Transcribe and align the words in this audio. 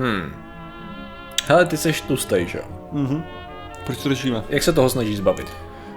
Hmm. 0.00 0.34
Hele, 1.46 1.64
ty 1.64 1.76
jsi 1.76 1.92
tlustej, 2.06 2.46
že 2.46 2.58
jo? 2.58 2.64
Mhm. 2.92 3.22
Proč 3.86 4.02
to 4.02 4.08
řešíme? 4.08 4.42
Jak 4.48 4.62
se 4.62 4.72
toho 4.72 4.88
snažíš 4.88 5.16
zbavit? 5.16 5.52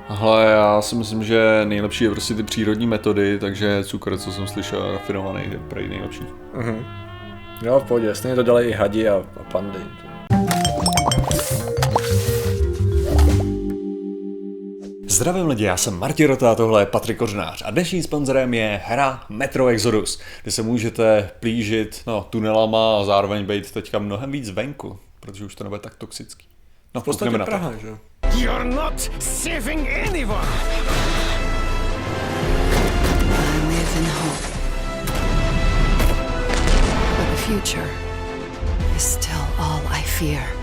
Hele, 0.07 0.45
já 0.45 0.81
si 0.81 0.95
myslím, 0.95 1.23
že 1.23 1.61
nejlepší 1.65 2.03
je 2.03 2.09
prostě 2.09 2.33
ty 2.33 2.43
přírodní 2.43 2.87
metody, 2.87 3.39
takže 3.39 3.83
cukr, 3.83 4.17
co 4.17 4.31
jsem 4.31 4.47
slyšel, 4.47 4.91
rafinovaný, 4.91 5.41
je 5.51 5.59
prej 5.59 5.89
nejlepší. 5.89 6.23
Mhm. 6.53 6.85
Jo, 7.61 7.79
v 7.79 7.83
pohodě, 7.83 8.15
stejně 8.15 8.35
to 8.35 8.43
dělají 8.43 8.69
i 8.69 8.73
hadi 8.73 9.09
a, 9.09 9.15
a 9.15 9.43
pandy. 9.51 9.79
Zdravím 15.13 15.47
lidi, 15.47 15.63
já 15.63 15.77
jsem 15.77 15.99
Martin 15.99 16.27
Rota 16.27 16.51
a 16.51 16.55
tohle 16.55 16.81
je 16.81 16.85
Patrik 16.85 17.17
Kořnář 17.17 17.63
a 17.65 17.71
dnešním 17.71 18.03
sponzorem 18.03 18.53
je 18.53 18.81
hra 18.85 19.23
Metro 19.29 19.67
Exodus, 19.67 20.19
kde 20.41 20.51
se 20.51 20.61
můžete 20.61 21.31
plížit 21.39 22.01
no, 22.07 22.27
tunelama 22.29 22.99
a 22.99 23.03
zároveň 23.03 23.45
být 23.45 23.71
teďka 23.71 23.99
mnohem 23.99 24.31
víc 24.31 24.49
venku, 24.49 24.99
protože 25.19 25.45
už 25.45 25.55
to 25.55 25.63
nebude 25.63 25.79
tak 25.81 25.95
toxický. 25.95 26.47
No, 26.95 27.01
V 27.01 27.03
podstatě 27.03 27.37
na 27.37 27.45
to. 27.45 27.51
Praha, 27.51 27.73
že 27.81 27.87
jo? 27.87 27.97
You're 28.35 28.65
not 28.75 29.11
saving 29.19 29.89
anyone! 30.09 30.47
I 33.29 33.67
live 33.67 33.99
in 33.99 34.05
hope. 34.05 34.47
But 37.17 37.27
the 37.31 37.37
future 37.37 37.89
is 38.95 39.03
still 39.03 39.45
all 39.59 39.81
I 39.89 40.01
fear. 40.01 40.62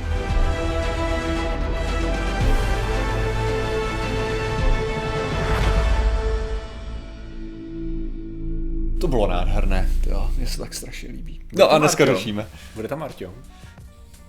To 9.01 9.09
bylo 9.09 9.27
nádherné, 9.27 9.91
jo, 10.11 10.31
mně 10.37 10.47
se 10.47 10.59
tak 10.59 10.75
strašně 10.75 11.09
líbí. 11.09 11.41
No 11.53 11.73
a 11.73 11.79
dneska 11.79 12.07
řešíme. 12.07 12.47
Bude 12.75 12.89
tam 12.89 13.03
Artyom? 13.03 13.33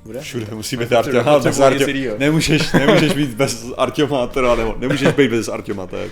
Bude? 0.06 0.22
Všude 0.22 0.46
musí 0.52 0.78
být 0.78 0.92
Artyom. 0.94 1.26
jinýho. 1.88 2.16
Nemůžeš, 2.18 2.72
nemůžeš 2.74 3.14
být 3.14 3.30
bez 3.30 3.66
Artyoma, 3.78 4.28
teda, 4.28 4.56
nebo 4.56 4.76
nemůžeš 4.80 5.14
být 5.14 5.32
bez 5.32 5.50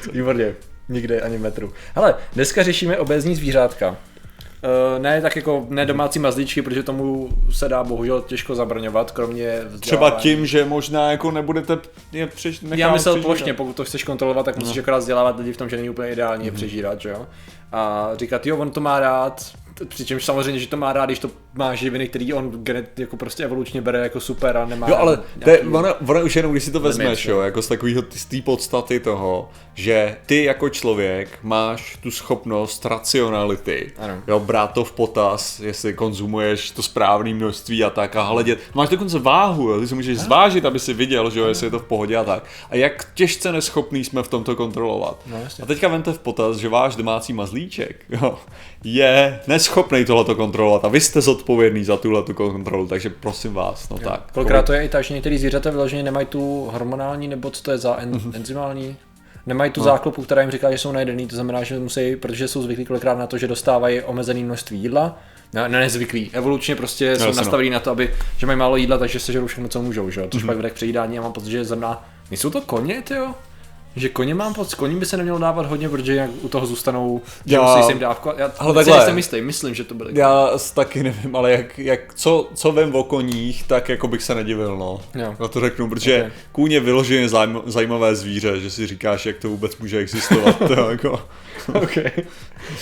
co. 0.04 0.12
Výborně, 0.12 0.56
nikde 0.90 1.22
ani 1.22 1.38
metru. 1.38 1.74
Hele, 1.96 2.16
dneska 2.34 2.64
řešíme 2.64 2.98
obézní 2.98 3.36
zvířátka. 3.36 3.98
Uh, 4.64 5.02
ne 5.02 5.22
tak 5.22 5.36
jako 5.36 5.66
ne 5.70 5.86
domácí 5.86 6.20
mazlíčky, 6.20 6.62
protože 6.62 6.84
tomu 6.84 7.30
se 7.52 7.70
dá 7.70 7.84
bohužel 7.84 8.22
těžko 8.22 8.56
zabraňovat, 8.56 9.12
kromě 9.12 9.60
Třeba 9.62 9.76
vzdělávání. 9.76 10.22
tím, 10.22 10.46
že 10.46 10.66
možná 10.66 11.12
jako 11.12 11.32
nebudete 11.32 11.78
je 12.12 12.28
přeš, 12.28 12.60
Já 12.76 12.94
myslel 12.94 13.14
přežírat. 13.16 13.26
plošně, 13.38 13.54
pokud 13.54 13.76
to 13.76 13.84
chceš 13.84 14.04
kontrolovat, 14.04 14.46
tak 14.46 14.58
musíš 14.58 14.78
akorát 14.78 14.98
vzdělávat 14.98 15.38
lidi 15.40 15.54
v 15.54 15.58
tom, 15.58 15.70
že 15.70 15.76
není 15.76 15.90
úplně 15.90 16.10
ideální 16.12 16.44
Mhm. 16.44 16.46
je 16.46 16.52
přežírat, 16.52 17.02
že 17.02 17.10
jo? 17.10 17.28
A 17.72 18.10
říkat, 18.16 18.46
jo, 18.46 18.58
on 18.58 18.72
to 18.72 18.82
má 18.82 19.00
rád, 19.00 19.46
přičemž 19.88 20.26
samozřejmě, 20.26 20.60
že 20.60 20.68
to 20.68 20.78
má 20.78 20.94
rád, 20.94 21.06
když 21.06 21.20
to 21.20 21.30
má 21.54 21.76
živiny, 21.76 22.08
který 22.08 22.34
on 22.34 22.50
genet, 22.64 23.00
jako 23.00 23.18
prostě 23.18 23.44
evolučně 23.44 23.82
bere 23.82 24.00
jako 24.00 24.20
super 24.20 24.58
a 24.58 24.66
nemá 24.66 24.90
Jo, 24.90 24.96
ale 24.96 25.18
to 25.18 25.50
je, 25.50 25.56
nějaký- 25.58 25.68
ono, 25.68 25.96
ono 26.08 26.24
už 26.24 26.36
jenom, 26.36 26.52
když 26.52 26.64
si 26.64 26.72
to 26.72 26.80
vezmeš, 26.80 27.26
jo. 27.26 27.40
jako 27.40 27.62
z 27.62 27.68
takového, 27.68 28.04
z 28.10 28.26
té 28.26 28.42
podstaty 28.42 29.00
toho, 29.00 29.50
že 29.74 30.16
ty 30.26 30.44
jako 30.44 30.70
člověk 30.70 31.40
máš 31.44 31.98
tu 32.04 32.12
schopnost 32.12 32.86
racionality, 32.86 33.92
Ano. 33.98 34.22
jo, 34.28 34.40
brát 34.40 34.68
to 34.74 34.84
v 34.84 34.92
potaz, 34.92 35.60
jestli 35.60 35.94
konzumuješ 35.94 36.72
to 36.72 36.84
správné 36.84 37.34
množství 37.34 37.84
a 37.84 37.90
tak 37.90 38.16
a 38.16 38.22
hledět. 38.22 38.60
Máš 38.74 38.90
dokonce 38.90 39.20
váhu, 39.20 39.70
jo, 39.70 39.80
ty 39.80 39.88
si 39.88 39.96
můžeš 39.96 40.18
zvážit, 40.20 40.66
aby 40.66 40.80
si 40.80 40.94
viděl, 40.94 41.30
že 41.30 41.40
jo, 41.40 41.48
jestli 41.48 41.68
je 41.68 41.72
to 41.72 41.80
v 41.80 41.84
pohodě 41.86 42.18
a 42.18 42.24
tak. 42.24 42.44
A 42.70 42.76
jak 42.76 43.08
těžce 43.14 43.52
neschopný 43.52 44.04
jsme 44.04 44.24
v 44.24 44.28
tomto 44.28 44.56
kontrolovat. 44.56 45.22
No, 45.28 45.38
jasně. 45.44 45.64
a 45.64 45.68
teďka 45.68 45.88
vemte 45.88 46.14
v 46.14 46.20
potaz, 46.20 46.58
že 46.58 46.70
váš 46.70 46.96
domácí 46.96 47.34
mazlíček 47.34 48.06
jo, 48.10 48.40
je 48.84 49.40
neschopný 49.48 49.69
tohleto 50.06 50.36
kontrolovat 50.36 50.86
a 50.86 50.88
vy 50.88 51.02
jste 51.02 51.22
zodpovědný 51.22 51.84
za 51.84 51.98
tuhle 51.98 52.24
tu 52.24 52.34
kontrolu, 52.34 52.88
takže 52.88 53.10
prosím 53.10 53.54
vás, 53.54 53.90
no 53.90 53.98
tak. 53.98 54.32
Kolikrát 54.34 54.62
to 54.66 54.74
je 54.74 54.84
i 54.86 54.90
tak, 54.90 55.04
že 55.04 55.14
některý 55.14 55.38
zvířata 55.38 55.70
vyloženě 55.70 56.04
nemají 56.04 56.26
tu 56.26 56.70
hormonální, 56.72 57.28
nebo 57.28 57.52
co 57.52 57.64
to 57.64 57.72
je 57.72 57.78
za 57.78 57.98
en- 57.98 58.10
Mhm. 58.16 58.32
enzymální, 58.36 58.98
nemají 59.46 59.70
No. 59.70 59.74
tu 59.74 59.84
záklopu, 59.84 60.24
která 60.24 60.42
jim 60.42 60.52
říká, 60.52 60.72
že 60.72 60.78
jsou 60.78 60.92
najedený, 60.92 61.28
to 61.28 61.36
znamená, 61.36 61.64
že 61.64 61.80
musí, 61.80 62.16
protože 62.16 62.48
jsou 62.48 62.62
zvyklí 62.62 62.86
kolikrát 62.86 63.18
na 63.18 63.28
to, 63.28 63.38
že 63.38 63.48
dostávají 63.48 64.02
omezený 64.02 64.44
množství 64.44 64.80
jídla, 64.80 65.18
ne, 65.54 65.70
ne 65.70 65.80
nezvyklí, 65.80 66.30
evolučně 66.34 66.76
prostě 66.76 67.16
jsou 67.16 67.26
jasně, 67.28 67.52
no. 67.52 67.70
na 67.70 67.80
to, 67.80 67.92
aby, 67.92 68.14
že 68.38 68.46
mají 68.46 68.60
málo 68.60 68.76
jídla, 68.78 68.98
takže 68.98 69.20
sežerou 69.20 69.46
všechno, 69.46 69.68
co 69.70 69.82
můžou, 69.82 70.10
že? 70.10 70.22
jo? 70.22 70.28
Což 70.32 70.44
pak 70.44 70.56
vede 70.58 70.70
k 70.70 70.74
přejídání 70.74 71.20
a 71.20 71.22
mám 71.22 71.34
pocit, 71.34 71.50
že 71.52 71.66
zrna, 71.66 72.06
nejsou 72.32 72.50
to 72.50 72.62
koně, 72.62 73.02
ty 73.02 73.14
jo? 73.14 73.34
Že 73.96 74.10
koně 74.10 74.36
mám 74.36 74.54
pocit, 74.54 74.76
koním 74.76 75.00
by 75.00 75.06
se 75.06 75.18
nemělo 75.18 75.40
dávat 75.40 75.66
hodně, 75.66 75.90
protože 75.90 76.16
jak 76.16 76.30
u 76.42 76.50
toho 76.50 76.66
zůstanou, 76.66 77.22
že 77.46 77.56
Já- 77.56 77.62
musí 77.76 77.86
se 77.86 77.92
jim 77.92 78.00
dávko. 78.00 78.34
Já 78.38 78.52
Ale 78.60 78.74
takhle. 78.74 79.06
jsem 79.06 79.18
jistý, 79.18 79.42
myslím, 79.42 79.76
že 79.76 79.84
to 79.84 79.94
byly. 79.94 80.12
Já 80.14 80.50
taky 80.74 81.04
nevím, 81.04 81.36
ale 81.36 81.52
jak, 81.52 81.80
jak 81.80 82.14
co, 82.14 82.50
co 82.56 82.72
vím 82.72 82.96
o 82.96 83.04
koních, 83.04 83.64
tak 83.68 83.90
jako 83.90 84.08
bych 84.08 84.24
se 84.24 84.36
nedivil, 84.36 84.78
no. 84.78 85.02
Jo. 85.16 85.36
Na 85.40 85.48
to 85.48 85.60
řeknu, 85.60 85.90
protože 85.90 86.24
Ok. 86.24 86.32
kůň 86.52 86.72
je 86.72 86.80
vyloženě 86.80 87.30
zajm, 87.30 87.62
zajímavé 87.66 88.16
zvíře, 88.16 88.60
že 88.60 88.70
si 88.72 88.88
říkáš, 88.88 89.26
jak 89.26 89.38
to 89.38 89.50
vůbec 89.50 89.78
může 89.78 89.98
existovat. 89.98 90.58
to 90.68 90.90
jako, 90.92 91.22
OK. 91.84 91.98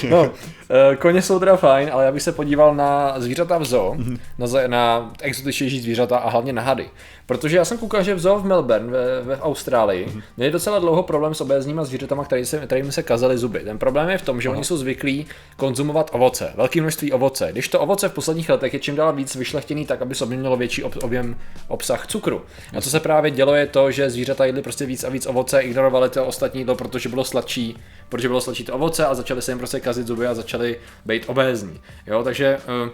No, 0.09 0.31
eh, 0.69 0.95
koně 0.95 1.21
jsou 1.21 1.39
teda 1.39 1.55
fajn, 1.55 1.89
ale 1.93 2.05
já 2.05 2.11
bych 2.11 2.21
se 2.23 2.31
podíval 2.31 2.75
na 2.75 3.19
zvířata 3.19 3.57
v 3.57 3.65
zoo, 3.65 3.93
Mhm. 3.97 4.17
na, 4.37 4.47
na 4.67 5.11
exotičnější 5.21 5.79
zvířata 5.81 6.17
a 6.17 6.29
hlavně 6.29 6.53
na 6.53 6.61
hady. 6.61 6.89
Protože 7.25 7.57
já 7.57 7.65
jsem 7.65 7.77
koukal, 7.77 8.03
že 8.03 8.15
v 8.15 8.19
zoo 8.19 8.39
v 8.39 8.45
Melbourne, 8.45 8.91
ve, 8.91 9.21
ve 9.21 9.37
Austrálii, 9.41 10.05
Mhm. 10.05 10.21
měli 10.37 10.51
docela 10.51 10.79
dlouho 10.79 11.03
problém 11.03 11.33
s 11.33 11.41
obézníma 11.41 11.83
zvířatama, 11.83 12.23
který 12.25 12.45
se, 12.45 12.57
kterým 12.59 12.91
se 12.91 13.03
kazaly 13.03 13.37
zuby. 13.37 13.59
Ten 13.59 13.77
problém 13.77 14.09
je 14.09 14.17
v 14.17 14.21
tom, 14.21 14.41
že 14.41 14.49
oni 14.49 14.63
jsou 14.63 14.77
zvyklí 14.77 15.25
konzumovat 15.57 16.09
ovoce, 16.13 16.53
velké 16.55 16.81
množství 16.81 17.11
ovoce. 17.13 17.47
Když 17.51 17.67
to 17.67 17.79
ovoce 17.79 18.09
v 18.09 18.13
posledních 18.13 18.49
letech 18.49 18.73
je 18.73 18.79
čím 18.79 18.95
dál 18.95 19.13
víc 19.13 19.35
vyšlechtěný 19.35 19.85
tak, 19.85 20.01
aby 20.01 20.15
sobě 20.15 20.37
mělo 20.37 20.57
větší 20.57 20.83
ob, 20.83 20.95
objem 21.03 21.35
obsah 21.67 22.07
cukru. 22.07 22.41
A 22.77 22.81
co 22.81 22.89
se 22.89 22.99
právě 22.99 23.31
dělo 23.31 23.55
je 23.55 23.65
to, 23.67 23.91
že 23.91 24.09
zvířata 24.09 24.45
jedly 24.45 24.61
prostě 24.61 24.85
víc 24.85 25.03
a 25.03 25.09
víc 25.09 25.25
ovoce, 25.25 25.61
ignorovali 25.61 26.09
to 26.09 26.25
ostatní 26.25 26.61
jídlo, 26.61 26.75
protože 26.75 27.09
bylo 27.09 27.23
sladší, 27.23 27.77
protože 28.09 28.27
bylo 28.27 28.41
sladší 28.41 28.63
to 28.63 28.73
ovoce 28.77 29.05
a 29.05 29.15
začaly 29.15 29.41
se 29.41 29.51
jim 29.51 29.57
prostě 29.57 29.79
kazit 29.79 30.07
zuby 30.07 30.27
a 30.27 30.33
začaly 30.33 30.79
být 31.05 31.23
obézní. 31.27 31.81
Jo, 32.07 32.23
takže 32.23 32.57
eh, 32.57 32.89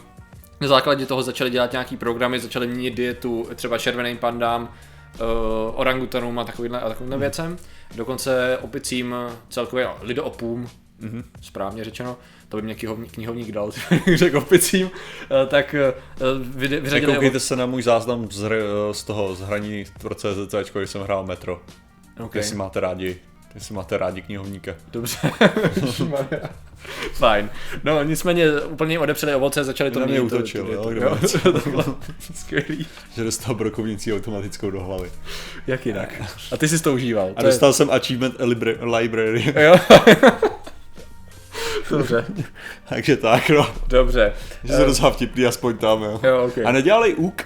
na 0.61 0.67
základě 0.67 1.05
toho 1.05 1.23
začali 1.23 1.49
dělat 1.49 1.71
nějaký 1.71 1.97
programy, 1.97 2.39
začali 2.39 2.67
měnit 2.67 2.95
dietu 2.95 3.47
třeba 3.55 3.77
červeným 3.77 4.17
pandám, 4.17 4.61
uh, 4.63 5.79
orangutanům 5.79 6.39
a 6.39 6.43
takovýmhle, 6.43 6.81
a 6.81 6.89
takovýmhle 6.89 7.17
věcem. 7.17 7.57
Dokonce 7.95 8.57
opicím 8.61 9.15
celkově 9.49 9.85
no, 9.85 9.97
lidoopům, 10.01 10.69
mm-hmm. 11.01 11.23
správně 11.41 11.83
řečeno, 11.83 12.17
to 12.49 12.57
by 12.57 12.63
mě 12.63 12.75
knihovník, 12.75 13.11
knihovník 13.11 13.51
dal, 13.51 13.71
řekl 14.15 14.37
opicím, 14.37 14.85
uh, 14.85 15.49
tak 15.49 15.75
uh, 16.19 16.57
vy, 16.57 16.67
vyřadili... 16.67 17.13
Koukejte 17.13 17.39
se 17.39 17.55
na 17.55 17.65
můj 17.65 17.83
záznam 17.83 18.27
z, 18.31 18.49
z 18.91 19.03
toho 19.03 19.35
z 19.35 19.41
hraní 19.41 19.85
pro 20.01 20.15
CZC, 20.15 20.55
když 20.73 20.89
jsem 20.89 21.01
hrál 21.01 21.25
Metro. 21.25 21.61
Okay. 22.19 22.39
Jestli 22.39 22.55
máte 22.55 22.79
rádi, 22.79 23.19
jestli 23.55 23.75
máte 23.75 23.97
rádi 23.97 24.21
knihovníka. 24.21 24.75
Dobře. 24.91 25.17
Fajn. 27.13 27.49
No 27.83 28.03
nicméně 28.03 28.51
úplně 28.61 28.99
odepřeli 28.99 29.35
ovoce, 29.35 29.63
začali 29.63 29.91
to 29.91 29.99
Na 29.99 30.05
mě 30.05 30.21
útočil, 30.21 30.65
to- 30.65 30.71
jo, 30.71 30.91
jo, 30.91 31.17
to 31.43 31.69
bylo 31.69 31.83
Skvělý. 32.35 32.87
Že 33.15 33.23
dostal 33.23 33.55
brokovnicí 33.55 34.13
automatickou 34.13 34.71
do 34.71 34.83
hlavy. 34.83 35.11
Jak 35.67 35.85
jinak? 35.85 36.21
A 36.51 36.57
ty 36.57 36.67
jsi 36.67 36.83
to 36.83 36.93
užíval. 36.93 37.31
A 37.35 37.41
to 37.41 37.45
je- 37.45 37.51
dostal 37.51 37.73
jsem 37.73 37.91
Achievement 37.91 38.39
libra- 38.39 38.97
Library. 38.97 39.53
Jo. 39.61 39.75
Dobře. 41.89 42.25
Takže 42.89 43.17
tak, 43.17 43.49
no. 43.49 43.67
Dobře. 43.87 44.33
Že 44.63 44.73
se 44.73 44.85
docela 44.85 45.11
vtipný 45.11 45.45
aspoň 45.45 45.77
tam, 45.77 46.03
jo. 46.03 46.19
Jo, 46.23 46.43
ok. 46.43 46.57
A 46.65 46.71
nedělali 46.71 47.13
úk. 47.13 47.43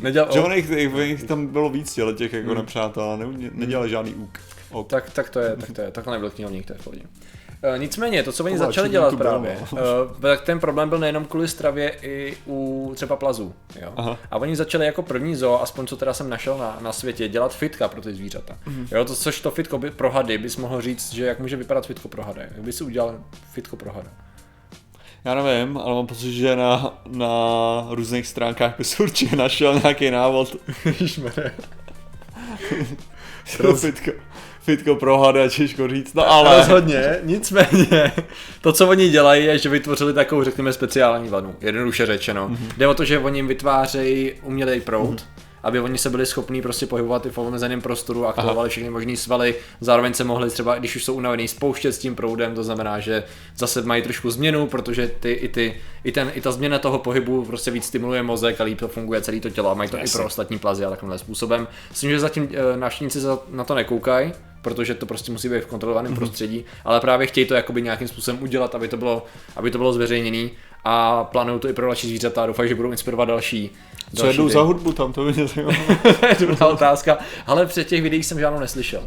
Neděl... 0.00 0.28
Že 0.32 0.38
oh, 0.38 0.44
ono 0.44 0.54
jich, 0.54 0.70
jich 1.02 1.24
tam 1.24 1.46
bylo 1.46 1.70
víc 1.70 1.94
těle 1.94 2.12
těch 2.14 2.32
jako 2.32 2.48
hmm. 2.48 2.58
nepřátel 2.58 3.16
ne, 3.16 3.50
nedělali 3.52 3.90
žádný 3.90 4.14
úk. 4.14 4.38
Ok. 4.70 4.88
tak, 4.88 5.10
tak 5.10 5.30
to 5.30 5.40
je, 5.40 5.56
tak 5.56 5.70
to 5.70 5.80
je. 5.80 5.90
Takhle 5.90 6.12
nebyl 6.12 6.30
knihovník, 6.30 6.66
to 6.66 6.72
je 6.72 6.78
v 6.78 6.84
pohodě. 6.84 7.02
E, 7.62 7.78
nicméně, 7.78 8.22
to, 8.22 8.32
co 8.32 8.44
oni 8.44 8.58
začali 8.58 8.88
dělat 8.88 9.10
tu 9.10 9.16
bylo, 9.16 9.30
právě, 9.30 9.50
e, 9.50 10.20
tak 10.20 10.40
ten 10.40 10.60
problém 10.60 10.88
byl 10.88 10.98
nejenom 10.98 11.24
kvůli 11.24 11.48
stravě 11.48 11.96
i 12.02 12.36
u 12.46 12.92
třeba 12.94 13.16
plazů. 13.16 13.54
Jo? 13.80 13.92
Aha. 13.96 14.18
A 14.30 14.36
oni 14.36 14.56
začali 14.56 14.86
jako 14.86 15.02
první 15.02 15.34
zoo, 15.34 15.62
aspoň 15.62 15.86
co 15.86 15.96
teda 15.96 16.14
jsem 16.14 16.30
našel 16.30 16.58
na, 16.58 16.78
na 16.80 16.92
světě, 16.92 17.28
dělat 17.28 17.54
fitka 17.54 17.88
pro 17.88 18.00
ty 18.00 18.14
zvířata. 18.14 18.58
Mhm. 18.66 18.88
Jo, 18.92 19.04
to, 19.04 19.14
což 19.14 19.40
to 19.40 19.50
fitko 19.50 19.78
by, 19.78 19.90
pro 19.90 20.10
hady 20.10 20.38
bys 20.38 20.56
mohl 20.56 20.80
říct, 20.80 21.12
že 21.12 21.26
jak 21.26 21.40
může 21.40 21.56
vypadat 21.56 21.86
fitko 21.86 22.08
pro 22.08 22.22
hady. 22.22 22.40
Jak 22.40 22.62
bys 22.62 22.76
si 22.76 22.84
udělal 22.84 23.20
fitko 23.52 23.76
pro 23.76 23.92
hada? 23.92 24.10
Já 25.24 25.34
nevím, 25.34 25.78
ale 25.78 25.94
mám 25.94 26.06
pocit, 26.06 26.32
že 26.32 26.56
na, 26.56 27.02
na 27.06 27.28
různých 27.90 28.26
stránkách 28.26 28.78
bys 28.78 29.00
určitě 29.00 29.36
našel 29.36 29.80
nějaký 29.80 30.10
návod. 30.10 30.56
To 33.56 33.74
fitko, 33.76 34.10
fitko 34.68 34.96
pro 34.96 35.18
hada, 35.18 35.48
těžko 35.48 35.88
říct, 35.88 36.14
no 36.14 36.30
ale... 36.30 36.56
Rozhodně, 36.56 37.18
nicméně, 37.22 38.12
to, 38.60 38.72
co 38.72 38.88
oni 38.88 39.08
dělají, 39.08 39.44
je, 39.44 39.58
že 39.58 39.68
vytvořili 39.68 40.12
takovou, 40.12 40.44
řekněme, 40.44 40.72
speciální 40.72 41.28
vanu, 41.28 41.54
jednoduše 41.60 42.06
řečeno. 42.06 42.48
Mhm. 42.48 42.56
Mm-hmm. 42.56 42.72
Jde 42.76 42.88
o 42.88 42.94
to, 42.94 43.04
že 43.04 43.18
oni 43.18 43.38
jim 43.38 43.48
vytvářejí 43.48 44.32
umělej 44.42 44.80
proud, 44.80 45.20
mm-hmm. 45.20 45.42
aby 45.62 45.80
oni 45.80 45.98
se 45.98 46.10
byli 46.10 46.26
schopní 46.26 46.62
prostě 46.62 46.86
pohybovat 46.86 47.26
i 47.26 47.30
v 47.30 47.38
omezeném 47.38 47.80
prostoru 47.80 48.26
a 48.26 48.30
aktivovali 48.30 48.68
všechny 48.68 48.90
možné 48.90 49.16
svaly, 49.16 49.54
zároveň 49.80 50.14
se 50.14 50.24
mohli 50.24 50.50
třeba, 50.50 50.78
když 50.78 50.96
už 50.96 51.04
jsou 51.04 51.14
unavený, 51.14 51.48
spouštět 51.48 51.94
s 51.94 51.98
tím 51.98 52.14
proudem, 52.14 52.54
to 52.54 52.64
znamená, 52.64 53.00
že 53.00 53.22
zase 53.56 53.82
mají 53.82 54.02
trošku 54.02 54.30
změnu, 54.30 54.66
protože 54.66 55.10
ty, 55.20 55.32
i, 55.32 55.48
ty, 55.48 55.74
i, 56.04 56.12
ten, 56.12 56.32
i 56.34 56.40
ta 56.40 56.52
změna 56.52 56.78
toho 56.78 56.98
pohybu 56.98 57.44
prostě 57.44 57.70
víc 57.70 57.84
stimuluje 57.84 58.22
mozek 58.22 58.60
a 58.60 58.64
líp 58.64 58.78
to 58.80 58.88
funguje 58.88 59.20
celé 59.20 59.40
to 59.40 59.50
tělo 59.50 59.70
a 59.70 59.74
mají 59.74 59.90
to 59.90 59.96
i 59.96 60.10
pro 60.12 60.26
ostatní 60.26 60.58
plazy 60.58 60.84
a 60.84 60.90
takovýmhle 60.90 61.18
způsobem. 61.18 61.68
Myslím, 61.90 62.10
že 62.10 62.20
zatím 62.20 62.48
eh, 62.52 62.76
návštěvníci 62.76 63.18
na 63.50 63.64
to 63.64 63.74
nekoukají, 63.74 64.32
protože 64.68 64.94
to 64.94 65.06
prostě 65.06 65.32
musí 65.32 65.48
být 65.48 65.60
v 65.60 65.66
kontrolovaném 65.66 66.14
prostředí, 66.14 66.64
ale 66.84 67.00
právě 67.00 67.26
chtějí 67.26 67.46
to 67.46 67.54
jakoby 67.54 67.82
nějakým 67.82 68.08
způsobem 68.08 68.42
udělat, 68.42 68.74
aby 68.74 68.88
to 68.88 68.96
bylo, 68.96 69.24
aby 69.56 69.70
to 69.70 69.78
bylo 69.78 69.92
zveřejněné 69.92 70.50
a 70.84 71.24
plánují 71.24 71.60
to 71.60 71.68
i 71.68 71.72
pro 71.72 71.86
další 71.86 72.08
zvířata 72.08 72.42
a 72.42 72.46
doufají, 72.46 72.68
že 72.68 72.74
budou 72.74 72.90
inspirovat 72.90 73.28
další. 73.28 73.70
Co 74.16 74.22
další 74.22 74.36
jedou 74.36 74.48
ty- 74.48 74.54
za 74.54 74.60
hudbu 74.60 74.92
tam, 74.92 75.12
to 75.12 75.24
by 75.24 75.32
mě 75.32 75.46
zajímalo. 75.46 75.78
to 76.20 76.26
je 76.26 76.36
dobrá 76.40 76.66
otázka, 76.66 77.18
ale 77.46 77.66
před 77.66 77.86
těch 77.88 78.02
videích 78.02 78.26
jsem 78.26 78.40
žádnou 78.40 78.60
neslyšel. 78.60 79.00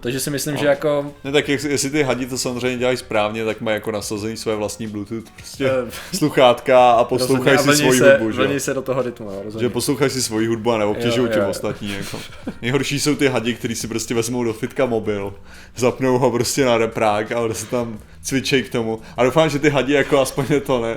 Takže 0.00 0.20
si 0.20 0.30
myslím, 0.30 0.56
že 0.56 0.66
jako 0.66 1.12
Ne, 1.24 1.32
tak 1.32 1.48
jak- 1.48 1.62
jestli 1.64 1.90
ty 1.90 2.02
hadi 2.02 2.26
to 2.26 2.38
samozřejmě 2.38 2.78
dělají 2.78 2.96
správně, 2.96 3.44
tak 3.44 3.60
mají 3.60 3.74
jako 3.74 3.90
nasazený 3.92 4.36
své 4.36 4.56
vlastní 4.56 4.86
Bluetooth 4.86 5.30
prostě 5.36 5.66
Eh, 5.70 5.90
sluchátka 6.16 6.90
a 6.92 7.04
poslouchají 7.04 7.58
si 7.58 7.76
svoji 7.76 7.98
se, 7.98 8.10
hudbu, 8.18 8.30
že? 8.52 8.60
se 8.60 8.74
do 8.74 8.82
toho 8.82 9.02
rytmu, 9.02 9.30
rozhodně. 9.44 9.66
Že 9.66 9.70
poslouchají 9.72 10.10
si 10.10 10.22
svoji 10.22 10.46
hudbu 10.46 10.72
a 10.72 10.78
neobtěžují 10.78 11.30
jo. 11.36 11.48
ostatní. 11.48 11.92
Jako. 11.92 12.18
Nejhorší 12.62 13.00
jsou 13.00 13.14
ty 13.14 13.28
hadi, 13.28 13.54
kteří 13.54 13.74
si 13.74 13.88
prostě 13.88 14.14
vezmou 14.14 14.44
do 14.44 14.52
fitka 14.52 14.86
mobil, 14.86 15.34
zapnou 15.76 16.18
ho 16.18 16.30
prostě 16.30 16.64
na 16.64 16.78
reprák 16.78 17.32
a 17.32 17.40
prostě 17.42 17.66
tam 17.66 17.98
cvičej 18.22 18.62
k 18.62 18.72
tomu. 18.72 19.00
A 19.16 19.24
doufám, 19.24 19.48
že 19.50 19.58
ty 19.58 19.70
hadi 19.70 19.92
jako 19.92 20.20
aspoň 20.20 20.44
to 20.66 20.82
ne. 20.82 20.96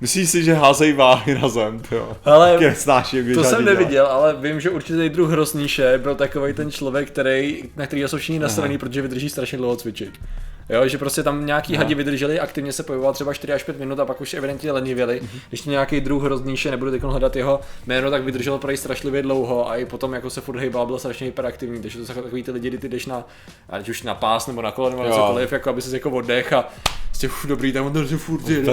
Myslíš 0.00 0.30
si, 0.30 0.44
že 0.44 0.54
házejí 0.54 0.92
váhy 0.92 1.34
na 1.34 1.48
zem, 1.48 1.82
jo? 1.90 2.16
Ale 2.24 2.60
nesnáším, 2.60 3.24
když 3.24 3.36
To 3.36 3.44
jsem 3.44 3.64
neviděl, 3.64 4.06
ale 4.06 4.36
vím, 4.40 4.60
že 4.60 4.70
určitý 4.70 5.08
druh 5.08 5.30
hrosníše 5.30 5.98
byl 5.98 6.14
takový 6.14 6.52
ten 6.52 6.70
člověk, 6.70 7.10
který, 7.10 7.62
na 7.76 7.86
který 7.86 8.02
jsou 8.02 8.16
všichni 8.16 8.38
nasraný, 8.38 8.78
protože 8.78 9.02
vydrží 9.02 9.28
strašně 9.30 9.58
dlouho 9.58 9.76
cvičit. 9.76 10.20
Jo, 10.70 10.88
že 10.88 10.98
prostě 10.98 11.22
tam 11.22 11.46
nějaký 11.46 11.76
hadi 11.76 11.94
vydrželi, 11.94 12.40
aktivně 12.40 12.72
se 12.72 12.82
pohybovat 12.82 13.12
třeba 13.12 13.34
4 13.34 13.52
až 13.52 13.62
5 13.62 13.78
minut 13.78 14.00
a 14.00 14.04
pak 14.04 14.20
už 14.20 14.34
evidentně 14.34 14.72
lenivěli. 14.72 15.20
Když 15.48 15.60
to 15.60 15.70
nějaký 15.70 16.00
druh 16.00 16.22
hrozníše, 16.22 16.70
nebudu 16.70 16.90
teď 16.90 17.02
hledat 17.02 17.36
jeho 17.36 17.60
jméno, 17.86 18.10
tak 18.10 18.22
vydržel 18.22 18.58
prej 18.58 18.76
strašlivě 18.76 19.22
dlouho 19.22 19.70
a 19.70 19.76
i 19.76 19.84
potom 19.84 20.12
jako 20.14 20.30
se 20.30 20.40
furt 20.40 20.58
hejbal, 20.58 20.86
byl 20.86 20.98
strašně 20.98 21.26
hyperaktivní. 21.26 21.82
Takže 21.82 21.98
to 21.98 22.06
jsou 22.06 22.22
takový 22.22 22.42
ty 22.42 22.50
lidi, 22.50 22.68
kdy 22.68 22.78
ty 22.78 22.88
jdeš 22.88 23.06
na, 23.06 23.24
ať 23.70 23.88
už 23.88 24.02
na 24.02 24.14
pás 24.14 24.46
nebo 24.46 24.62
na 24.62 24.70
kolo 24.70 24.90
nebo 24.90 25.04
cokoliv, 25.10 25.52
jako 25.52 25.70
aby 25.70 25.82
si 25.82 25.94
jako 25.94 26.10
oddech 26.10 26.52
a 26.52 26.68
prostě 27.08 27.26
uf, 27.26 27.46
dobrý, 27.46 27.72
tam 27.72 27.86
on 27.86 27.92
to 27.92 28.18
furt 28.18 28.48
je, 28.48 28.64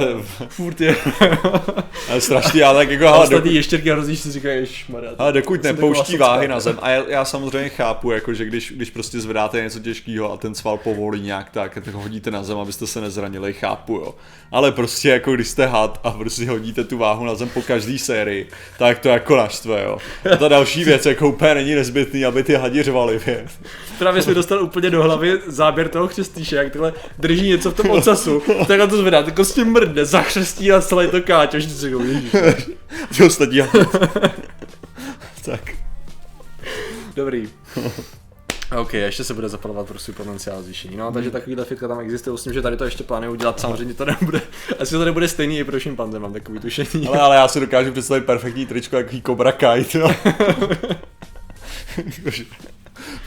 furt 0.47 0.81
je. 0.81 0.95
Ale 2.09 2.21
strašně, 2.21 2.61
já 2.61 2.73
tak 2.73 2.89
jako, 2.89 3.07
ale 3.07 3.23
ostatní 3.23 3.55
ještěrky 3.55 3.91
hrozníš 3.91 4.19
si 4.19 4.31
říkají, 4.31 4.59
ježmarja. 4.59 5.11
Ale 5.17 5.33
dokud 5.33 5.63
nepouští 5.63 6.17
váhy 6.17 6.47
na 6.47 6.59
zem. 6.59 6.79
A 6.81 6.89
já, 6.89 7.03
já 7.07 7.25
samozřejmě 7.25 7.69
chápu, 7.69 8.11
jako, 8.11 8.33
že 8.33 8.45
když, 8.45 8.73
když 8.75 8.89
prostě 8.89 9.19
zvedáte 9.19 9.61
něco 9.61 9.79
těžkého 9.79 10.33
a 10.33 10.37
ten 10.37 10.55
sval 10.55 10.77
povolí 10.77 11.21
nějak 11.21 11.49
tak, 11.49 11.73
tak 11.73 11.87
ho 11.87 12.01
hodíte 12.01 12.31
na 12.31 12.43
zem, 12.43 12.57
abyste 12.57 12.87
se 12.87 13.01
nezranili, 13.01 13.53
chápu, 13.53 13.93
jo. 13.93 14.15
Ale 14.51 14.71
prostě 14.71 15.09
jako 15.09 15.35
když 15.35 15.47
jste 15.47 15.65
had 15.65 15.99
a 16.03 16.11
prostě 16.11 16.49
hodíte 16.49 16.83
tu 16.83 16.97
váhu 16.97 17.25
na 17.25 17.35
zem 17.35 17.49
po 17.49 17.61
každý 17.61 17.99
sérii, 17.99 18.49
tak 18.77 18.99
to 18.99 19.09
jako 19.09 19.35
naštve, 19.35 19.83
jo. 19.83 19.97
A 20.33 20.35
ta 20.35 20.47
další 20.47 20.83
věc, 20.83 21.05
jako 21.05 21.29
úplně 21.29 21.55
není 21.55 21.75
nezbytný, 21.75 22.25
aby 22.25 22.43
ty 22.43 22.53
hadi 22.53 22.83
řvali, 22.83 23.19
věc. 23.25 23.49
Právě 23.99 24.21
jsme 24.21 24.33
dostal 24.33 24.63
úplně 24.63 24.89
do 24.89 25.03
hlavy 25.03 25.39
záběr 25.47 25.87
toho 25.87 26.07
křestýše, 26.07 26.55
jak 26.55 26.71
takhle 26.71 26.93
drží 27.19 27.49
něco 27.49 27.71
v 27.71 27.73
tom 27.73 27.89
ocasu, 27.89 28.41
takhle 28.67 28.87
to 28.87 28.97
zvedá, 28.97 29.23
tak 29.23 29.39
s 29.39 29.53
tím 29.53 29.71
mrdne, 29.71 30.05
zachřestí 30.05 30.71
a 30.71 30.81
celé 31.09 31.21
to 31.21 31.27
káč, 31.27 31.53
až 31.53 31.63
si. 31.63 31.91
Ty 33.17 33.23
ostatní 33.23 33.59
tak. 35.45 35.71
Dobrý. 37.15 37.49
OK, 38.77 38.93
ještě 38.93 39.23
se 39.23 39.33
bude 39.33 39.49
zapalovat 39.49 39.87
pro 39.87 39.99
svůj 39.99 40.15
potenciál 40.15 40.63
zvýšení. 40.63 40.97
No, 40.97 41.11
takže 41.11 41.31
takovýhle 41.31 41.65
fitka 41.65 41.87
tam 41.87 41.99
existuje, 41.99 42.31
myslím, 42.31 42.53
že 42.53 42.61
tady 42.61 42.77
to 42.77 42.85
ještě 42.85 43.03
plánuju 43.03 43.31
udělat, 43.31 43.59
samozřejmě 43.59 43.93
to 43.93 44.05
nebude, 44.05 44.41
asi 44.79 44.91
to 44.91 45.05
nebude 45.05 45.27
stejný 45.27 45.59
i 45.59 45.63
pro 45.63 45.79
šimpanze, 45.79 46.19
mám 46.19 46.33
takový 46.33 46.59
tušení. 46.59 47.07
Ale, 47.07 47.19
ale 47.19 47.35
já 47.35 47.47
si 47.47 47.59
dokážu 47.59 47.91
představit 47.91 48.25
perfektní 48.25 48.65
tričko, 48.65 48.97
jaký 48.97 49.21
Cobra 49.21 49.51
Kai, 49.51 49.85
jo. 49.93 50.11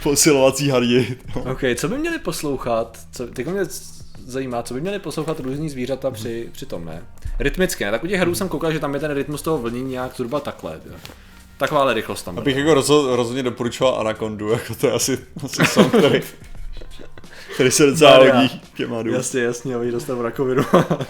Posilovací 0.03 0.69
hadi. 0.69 1.17
OK, 1.35 1.61
co 1.77 1.89
by 1.89 1.99
měli 1.99 2.19
poslouchat, 2.19 2.99
co, 3.13 3.27
teď 3.27 3.47
mě 3.47 3.65
zajímá, 4.29 4.63
co 4.63 4.75
by 4.75 4.81
měli 4.81 4.99
poslouchat 4.99 5.41
různý 5.41 5.71
zvířata 5.71 6.11
při, 6.11 6.49
při 6.53 6.67
tom, 6.67 6.85
ne? 6.85 7.03
Rytmicky, 7.39 7.85
ne? 7.85 7.91
Tak 7.91 8.05
u 8.05 8.07
těch 8.07 8.19
herů 8.19 8.35
jsem 8.35 8.49
koukal, 8.49 8.73
že 8.73 8.79
tam 8.81 8.95
je 8.95 9.01
ten 9.01 9.11
rytmus 9.11 9.43
toho 9.43 9.59
vlnění 9.59 9.91
nějak 9.91 10.15
zhruba 10.17 10.41
takhle. 10.41 10.81
Jo. 10.87 10.93
Takováhle 11.59 11.95
rychlost 11.95 12.23
tam. 12.23 12.39
Abych 12.39 12.57
jako 12.57 12.75
rozho- 12.75 13.17
rozhodně 13.17 13.43
doporučoval 13.43 14.01
Anakondu, 14.01 14.49
jako 14.51 14.75
to 14.75 14.87
je 14.87 14.93
asi, 14.93 15.19
asi 15.45 15.67
song, 15.67 15.95
který, 15.99 16.21
který 17.55 17.71
se 17.71 17.87
docela 17.87 18.17
hodí 18.19 18.61
těma 18.77 19.03
dům. 19.03 19.15
Jasně, 19.15 19.41
jasně, 19.43 19.75
aby 19.75 19.91
dostal 19.91 20.23
rakovinu. 20.23 20.63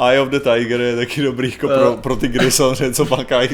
Eye 0.08 0.20
of 0.20 0.28
the 0.28 0.38
Tiger 0.40 0.80
je 0.80 0.96
taky 0.96 1.22
dobrý 1.22 1.50
jako 1.50 1.66
pro, 1.68 1.94
Eh. 1.94 2.00
pro 2.02 2.16
ty 2.16 2.28
gry 2.28 2.50
samozřejmě, 2.50 2.94
co 2.94 3.06
pakají. 3.06 3.48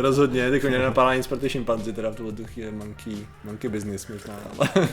Rozhodně, 0.00 0.50
teď 0.50 0.62
mě 0.62 0.78
nenapadá 0.78 1.14
nic 1.14 1.26
pro 1.26 1.38
ty 1.38 1.48
šimpanzi, 1.48 1.92
teda 1.92 2.10
v 2.10 2.14
tuhle 2.16 2.32
tu 2.32 2.44
chvíli 2.44 2.70
monkey, 2.72 3.16
monkey 3.44 3.70
business 3.70 4.06
možná, 4.08 4.34
ale 4.58 4.68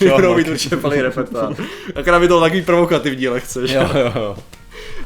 Jo, 0.00 0.16
budou 0.16 0.36
mít 0.36 0.48
určitě 0.48 0.76
plný 0.76 1.02
repertoár. 1.02 1.54
Akorát 1.94 2.20
by 2.20 2.28
to 2.28 2.40
takový 2.40 2.62
provokativní 2.62 3.28
lehce, 3.28 3.66
že? 3.66 3.74
jo, 3.74 3.88
jo. 4.14 4.36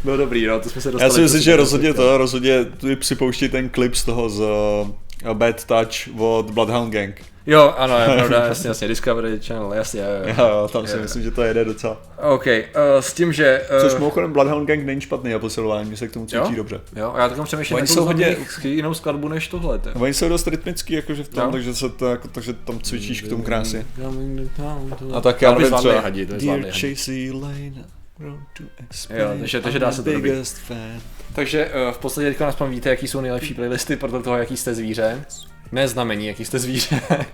No 0.05 0.17
dobrý, 0.17 0.47
no, 0.47 0.61
to 0.61 0.69
jsme 0.71 0.81
se 0.81 0.91
dostali. 0.91 1.11
Já 1.11 1.15
si 1.15 1.21
myslím, 1.21 1.43
že 1.43 1.57
rozhodně 1.57 1.93
světa. 1.93 2.03
to, 2.03 2.19
rozhodně 2.19 2.65
tu 2.65 2.97
připouští 2.97 3.49
ten 3.49 3.69
klip 3.69 3.95
z 3.95 4.05
toho 4.05 4.29
z 4.29 4.41
uh, 4.41 5.33
Bad 5.33 5.65
Touch 5.65 6.21
od 6.21 6.51
Bloodhound 6.51 6.93
Gang. 6.93 7.23
Jo, 7.47 7.75
ano, 7.79 7.99
je 7.99 8.07
pravda, 8.07 8.45
jasně, 8.49 8.69
jasně, 8.69 8.89
Discovery 8.89 9.41
Channel, 9.47 9.73
jasně, 9.75 10.01
jo, 10.01 10.07
jo. 10.29 10.35
Jo, 10.49 10.69
tam 10.73 10.87
si 10.87 10.97
Jo. 10.97 11.03
myslím, 11.03 11.23
že 11.23 11.31
to 11.31 11.43
jede 11.43 11.65
docela. 11.65 11.97
OK, 12.33 12.47
uh, 12.47 12.53
s 13.01 13.13
tím, 13.13 13.33
že... 13.33 13.63
Uh, 13.77 13.81
Což 13.89 13.95
mimochodem 13.99 14.33
Bloodhound 14.33 14.69
Gang 14.69 14.85
není 14.85 15.01
špatný 15.01 15.35
a 15.35 15.39
posilování, 15.39 15.91
mi 15.91 15.97
se 15.97 16.09
k 16.09 16.13
tomu 16.13 16.27
cítí 16.27 16.37
jo? 16.37 16.53
dobře. 16.57 16.81
Jo, 16.97 17.13
a 17.15 17.21
já 17.21 17.29
takom 17.29 17.45
přemýšlím, 17.45 17.77
Oni 17.79 17.87
jsou 17.87 17.95
jsou 17.95 18.05
hodně- 18.05 18.37
jinou 18.63 18.95
skladbu 18.95 19.29
než 19.29 19.49
tohle. 19.49 19.79
to. 19.79 19.91
Oni 19.95 20.15
jsou 20.15 20.29
dost 20.29 20.47
rytmický 20.47 20.95
jakože 20.95 21.25
v 21.25 21.29
tom, 21.29 21.45
Jo. 21.45 21.51
takže, 21.53 21.75
se 21.75 21.89
to, 21.89 22.07
jako, 22.07 22.29
takže 22.29 22.53
tam 22.53 22.81
cvičíš 22.81 23.23
k 23.23 23.29
tomu 23.29 23.43
krásně. 23.43 23.87
A 25.13 25.17
A 25.17 25.21
tak 25.21 25.43
já 25.43 25.55
nevím, 25.55 25.71
to 26.27 26.35
Dear. 26.37 26.61
Chasey 26.73 27.31
Lane, 27.33 27.85
Jo, 28.21 29.29
takže- 29.39 29.61
takže 29.61 29.79
dá 29.79 29.93
se 29.93 30.03
to 30.03 30.11
fan. 30.45 31.01
Takže 31.35 31.67
uh, 31.89 31.93
v 31.95 31.99
podstatě 31.99 32.29
teďka 32.29 32.49
aspoň 32.49 32.71
víte, 32.71 32.89
jaký 32.89 33.09
jsou 33.09 33.21
nejlepší 33.21 33.55
playlisty 33.55 33.97
podle 33.97 34.23
toho, 34.23 34.37
jaký 34.37 34.57
jste 34.57 34.75
zvíře. 34.75 35.25
Ne 35.73 35.89
znamení, 35.89 36.27
jaký 36.27 36.45
jste 36.45 36.59
zvíře. 36.59 37.01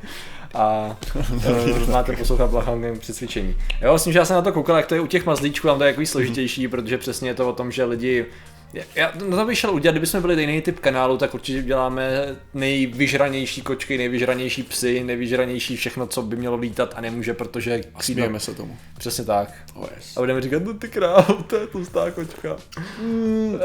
A 0.54 0.96
uh, 1.14 1.88
máte 1.90 2.16
poslouchat 2.16 2.50
Blachangen 2.50 2.98
při 2.98 3.12
cvičení. 3.12 3.56
Jo, 3.80 3.92
myslím, 3.92 4.12
že 4.12 4.18
já 4.18 4.24
jsem 4.24 4.36
na 4.36 4.42
to 4.42 4.52
koukal, 4.52 4.76
jak 4.76 4.86
to 4.86 4.94
je 4.94 5.00
u 5.00 5.06
těch 5.06 5.26
mazlíčků, 5.26 5.68
tam 5.68 5.78
to 5.78 5.84
je 5.84 5.92
takový 5.92 6.06
složitější, 6.06 6.68
protože 6.68 6.98
přesně 6.98 7.30
je 7.30 7.34
to 7.34 7.48
o 7.48 7.52
tom, 7.52 7.72
že 7.72 7.84
lidi 7.84 8.26
já 8.94 9.12
na 9.28 9.36
to 9.36 9.44
bych 9.44 9.58
šel 9.58 9.74
udělat, 9.74 9.92
kdybychom 9.92 10.20
byli 10.20 10.40
jiný 10.40 10.62
typ 10.62 10.80
kanálu, 10.80 11.18
tak 11.18 11.34
určitě 11.34 11.62
děláme 11.62 12.36
nejvyžranější 12.54 13.62
kočky, 13.62 13.98
nejvyžranější 13.98 14.62
psy, 14.62 15.04
nejvyžranější 15.04 15.76
všechno, 15.76 16.06
co 16.06 16.22
by 16.22 16.36
mělo 16.36 16.56
lítat 16.56 16.94
a 16.96 17.00
nemůže, 17.00 17.34
protože. 17.34 17.80
Smějeme 18.00 18.40
se 18.40 18.54
tomu. 18.54 18.76
Přesně 18.98 19.24
tak. 19.24 19.54
Oh, 19.74 19.86
yes. 19.96 20.16
A 20.16 20.20
budeme 20.20 20.40
říkat, 20.40 20.64
no 20.64 20.74
ty 20.74 20.88
král, 20.88 21.44
to 21.46 21.56
je 21.56 21.66
tlustá 21.66 22.10
kočka. 22.10 22.56
Mm. 23.02 23.58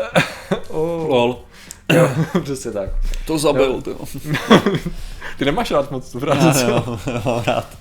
oh. 0.68 1.08
Lol. 1.10 1.47
Jo, 1.94 2.10
přesně 2.44 2.72
tak. 2.72 2.90
To 3.26 3.38
zabil, 3.38 3.82
to. 3.82 3.96
Ty 5.38 5.46
nemáš 5.46 5.72
rád 5.72 5.92
moc 5.92 6.12
tu 6.12 6.20
práci, 6.20 6.60
co? 6.60 6.68
jo, 6.68 7.00
jo, 7.08 7.44
rád. 7.48 7.78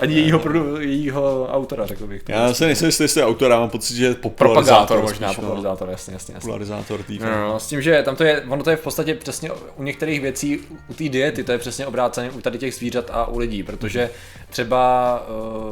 Ani 0.00 0.14
jejího, 0.14 0.38
produ, 0.38 0.80
jejího 0.80 1.48
autora, 1.52 1.86
řekl 1.86 2.06
bych. 2.06 2.22
Já 2.28 2.54
se 2.54 2.66
nejsem 2.66 2.86
jistý, 2.86 3.04
jestli 3.04 3.20
je 3.20 3.26
autor, 3.26 3.50
já 3.50 3.60
mám 3.60 3.70
pocit, 3.70 3.96
že 3.96 4.04
je 4.04 4.14
popularizátor. 4.14 5.02
Možná, 5.02 5.28
spíš, 5.28 5.36
no. 5.36 5.42
popularizátor, 5.42 5.88
jasně, 5.90 6.12
jasně, 6.12 6.34
jasně. 6.34 6.40
Popularizátor 6.40 7.02
té 7.02 7.12
No, 7.12 7.30
no, 7.30 7.48
no, 7.52 7.60
s 7.60 7.66
tím, 7.66 7.82
že 7.82 8.02
tam 8.02 8.16
to 8.16 8.24
je, 8.24 8.40
ono 8.48 8.62
to 8.62 8.70
je 8.70 8.76
v 8.76 8.80
podstatě 8.80 9.14
přesně 9.14 9.50
u 9.76 9.82
některých 9.82 10.20
věcí, 10.20 10.58
u 10.88 10.94
té 10.94 11.08
diety, 11.08 11.44
to 11.44 11.52
je 11.52 11.58
přesně 11.58 11.86
obrácené 11.86 12.30
u 12.30 12.40
tady 12.40 12.58
těch 12.58 12.74
zvířat 12.74 13.10
a 13.12 13.26
u 13.26 13.38
lidí, 13.38 13.62
protože 13.62 14.10
třeba 14.50 15.22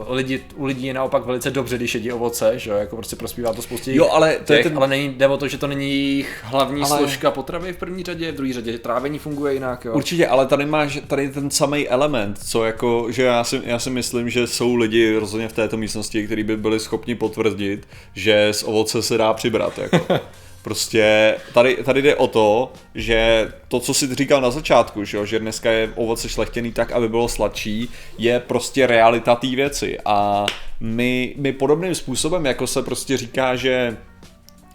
uh, 0.08 0.14
lidi, 0.16 0.40
u 0.56 0.64
lidí 0.64 0.86
je 0.86 0.94
naopak 0.94 1.26
velice 1.26 1.50
dobře, 1.50 1.76
když 1.76 1.94
jedí 1.94 2.12
ovoce, 2.12 2.58
že 2.58 2.70
jo, 2.70 2.76
jako 2.76 2.96
prostě 2.96 3.16
prospívá 3.16 3.52
to 3.52 3.62
spoustě 3.62 3.94
Jo, 3.94 4.08
ale 4.12 4.36
to 4.44 4.52
je 4.52 4.58
těch, 4.58 4.66
ten- 4.66 4.76
ale 4.76 4.88
není, 4.88 5.08
jde 5.08 5.26
o 5.26 5.36
to, 5.36 5.48
že 5.48 5.58
to 5.58 5.66
není 5.66 5.88
jejich 5.90 6.40
hlavní 6.44 6.82
Ale- 6.82 6.90
ale... 6.90 6.98
složka 6.98 7.30
potravy 7.30 7.72
v 7.72 7.76
první 7.76 8.04
řadě, 8.04 8.32
v 8.32 8.34
druhé 8.34 8.52
řadě, 8.52 8.72
že 8.72 8.78
trávení 8.78 9.18
funguje 9.18 9.54
jinak, 9.54 9.84
jo. 9.84 9.92
Určitě, 9.92 10.26
ale 10.26 10.46
tady 10.46 10.66
máš 10.66 10.98
tady 11.06 11.28
ten 11.28 11.50
samý 11.50 11.88
element, 11.88 12.38
co 12.48 12.64
jako, 12.64 13.06
že 13.10 13.22
já 13.22 13.44
si, 13.44 13.60
já 13.64 13.78
si 13.78 13.90
myslím, 13.90 14.30
že 14.30 14.46
jsou 14.46 14.74
lidi 14.74 15.16
rozhodně 15.16 15.48
v 15.48 15.52
této 15.52 15.76
místnosti, 15.76 16.26
kteří 16.26 16.42
by 16.42 16.56
byli 16.56 16.80
schopni 16.80 17.14
potvrdit, 17.14 17.88
že 18.14 18.48
z 18.52 18.62
ovoce 18.62 19.02
se 19.02 19.18
dá 19.18 19.32
přibrat. 19.34 19.78
Jako. 19.78 20.06
Prostě 20.62 21.34
tady, 21.54 21.76
tady 21.84 22.02
jde 22.02 22.16
o 22.16 22.26
to, 22.26 22.72
že 22.94 23.48
to, 23.68 23.80
co 23.80 23.94
jsi 23.94 24.14
říkal 24.14 24.40
na 24.40 24.50
začátku, 24.50 25.04
že, 25.04 25.16
jo, 25.16 25.24
že 25.24 25.38
dneska 25.38 25.70
je 25.70 25.92
ovoce 25.94 26.28
šlechtěný 26.28 26.72
tak, 26.72 26.92
aby 26.92 27.08
bylo 27.08 27.28
sladší, 27.28 27.88
je 28.18 28.40
prostě 28.40 28.86
realita 28.86 29.34
té 29.34 29.46
věci. 29.46 29.98
A 30.04 30.46
my, 30.80 31.34
my 31.36 31.52
podobným 31.52 31.94
způsobem, 31.94 32.46
jako 32.46 32.66
se 32.66 32.82
prostě 32.82 33.16
říká, 33.16 33.56
že 33.56 33.96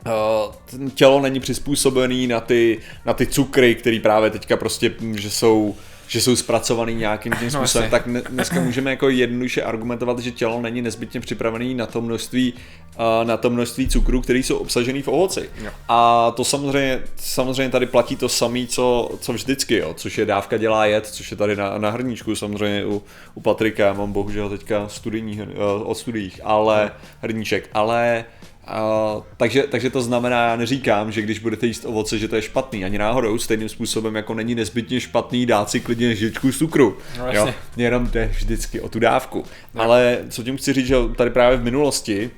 Uh, 0.06 0.90
tělo 0.90 1.22
není 1.22 1.40
přizpůsobený 1.40 2.28
na 2.28 2.40
ty, 2.40 2.80
na 3.06 3.14
ty 3.14 3.28
cukry, 3.28 3.76
který 3.76 4.00
právě 4.00 4.30
teďka 4.30 4.58
prostě, 4.58 4.94
že 5.16 5.30
jsou 5.30 5.76
že 6.14 6.22
jsou 6.22 6.36
zpracovaný 6.36 6.96
nějakým 6.96 7.34
tím 7.40 7.52
způsobem, 7.52 7.84
jasně. 7.84 7.90
tak 7.90 8.08
ne- 8.08 8.22
dneska 8.30 8.60
můžeme 8.64 8.92
jako 8.92 9.10
jednoduše 9.10 9.64
argumentovat, 9.64 10.20
že 10.20 10.32
tělo 10.32 10.62
není 10.62 10.82
nezbytně 10.82 11.20
připravený 11.20 11.74
na 11.74 11.86
to 11.86 12.02
množství, 12.02 12.54
uh, 12.54 13.28
na 13.28 13.38
to 13.38 13.50
množství 13.50 13.88
cukrů, 13.88 14.22
které 14.22 14.40
jsou 14.40 14.58
obsažený 14.58 15.02
v 15.02 15.08
ovoci. 15.08 15.50
Jo. 15.64 15.72
A 15.88 16.32
to 16.32 16.44
samozřejmě, 16.44 17.02
samozřejmě 17.16 17.72
tady 17.72 17.86
platí 17.86 18.16
to 18.16 18.30
samé, 18.30 18.68
co, 18.68 19.10
co 19.20 19.34
vždycky, 19.34 19.78
jo, 19.78 19.94
což 19.98 20.18
je 20.18 20.26
dávka 20.26 20.58
dělá 20.58 20.86
jed, 20.86 21.08
což 21.08 21.32
je 21.32 21.38
tady 21.38 21.56
na, 21.56 21.78
na 21.78 21.90
hrníčku, 21.90 22.36
samozřejmě 22.36 22.86
u, 22.86 23.04
u 23.34 23.42
Patrika, 23.42 23.86
já 23.86 23.94
mám 23.94 24.12
bohužel 24.12 24.50
teďka 24.50 24.88
studijní, 24.88 25.42
uh, 25.42 25.48
od 25.84 25.98
studiích, 25.98 26.42
ale 26.44 26.92
hrníček, 27.22 27.70
ale 27.74 28.26
Uh, 28.68 29.24
takže, 29.38 29.64
takže 29.64 29.90
to 29.90 30.02
znamená, 30.02 30.48
já 30.48 30.56
neříkám, 30.56 31.12
že 31.12 31.22
když 31.22 31.40
budete 31.40 31.68
jíst 31.68 31.86
ovoce, 31.86 32.18
že 32.18 32.28
to 32.28 32.36
je 32.36 32.42
špatný, 32.42 32.86
ani 32.86 32.98
náhodou, 32.98 33.38
stejným 33.38 33.70
způsobem 33.70 34.16
jako 34.16 34.34
není 34.34 34.56
nezbytně 34.56 35.00
špatný 35.00 35.46
dát 35.46 35.70
si 35.70 35.80
klidně 35.80 36.16
žličku 36.16 36.52
cukru. 36.52 36.98
No, 37.18 37.26
jo? 37.26 37.32
jasně. 37.34 37.54
Jenom 37.78 38.08
jde 38.08 38.26
vždycky 38.26 38.82
o 38.82 38.90
tu 38.90 39.00
dávku. 39.00 39.44
Ale 39.76 40.20
co 40.30 40.44
tím 40.44 40.58
chci 40.58 40.74
říct, 40.74 40.88
že 40.88 40.96
tady 41.16 41.30
právě 41.30 41.58
v 41.58 41.64
minulosti 41.64 42.32